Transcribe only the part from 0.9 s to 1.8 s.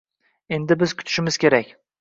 kutishimiz kerak